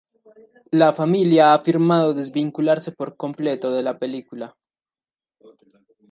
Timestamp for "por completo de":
2.91-3.83